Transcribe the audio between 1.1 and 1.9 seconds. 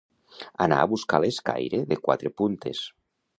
l'escaire